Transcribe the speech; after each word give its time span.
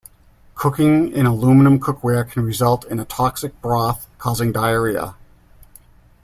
Cooking 0.55 1.11
in 1.11 1.27
aluminum 1.27 1.79
cookware 1.79 2.27
can 2.27 2.43
result 2.43 2.85
in 2.85 2.99
a 2.99 3.05
toxic 3.05 3.61
broth, 3.61 4.09
causing 4.17 4.51
diarrhea. 4.51 5.13